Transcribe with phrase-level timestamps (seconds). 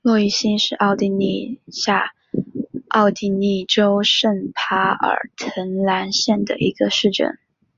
[0.00, 2.14] 洛伊希是奥地利下
[2.88, 7.38] 奥地利州圣帕尔滕兰县的一个市镇。